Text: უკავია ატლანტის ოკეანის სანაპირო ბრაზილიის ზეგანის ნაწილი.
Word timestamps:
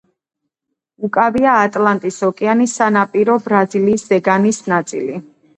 უკავია 1.07 1.57
ატლანტის 1.65 2.17
ოკეანის 2.29 2.73
სანაპირო 2.81 3.37
ბრაზილიის 3.49 4.09
ზეგანის 4.11 4.63
ნაწილი. 4.75 5.25